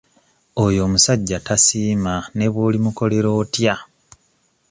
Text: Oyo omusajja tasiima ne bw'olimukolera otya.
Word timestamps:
Oyo 0.63 0.79
omusajja 0.87 1.37
tasiima 1.47 2.13
ne 2.35 2.47
bw'olimukolera 2.53 3.29
otya. 3.41 3.75